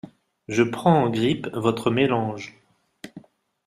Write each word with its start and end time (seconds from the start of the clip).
Je 0.47 0.63
prends 0.63 1.03
en 1.03 1.11
grippe 1.11 1.47
votre 1.53 1.91
mélange. 1.91 2.57